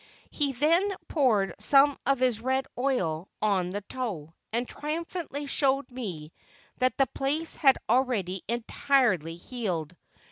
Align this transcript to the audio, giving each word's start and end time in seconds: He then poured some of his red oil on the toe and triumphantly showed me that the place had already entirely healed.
He 0.31 0.53
then 0.53 0.95
poured 1.09 1.53
some 1.59 1.95
of 2.07 2.17
his 2.17 2.41
red 2.41 2.65
oil 2.75 3.29
on 3.39 3.69
the 3.69 3.81
toe 3.81 4.33
and 4.51 4.67
triumphantly 4.67 5.45
showed 5.45 5.91
me 5.91 6.31
that 6.79 6.97
the 6.97 7.05
place 7.05 7.55
had 7.55 7.77
already 7.87 8.41
entirely 8.47 9.35
healed. 9.35 9.95